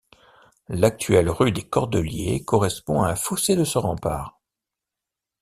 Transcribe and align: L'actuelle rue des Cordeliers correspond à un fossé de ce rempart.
L'actuelle 0.69 1.29
rue 1.29 1.51
des 1.51 1.61
Cordeliers 1.69 2.43
correspond 2.43 3.03
à 3.03 3.09
un 3.09 3.15
fossé 3.15 3.55
de 3.55 3.63
ce 3.63 3.77
rempart. 3.77 4.41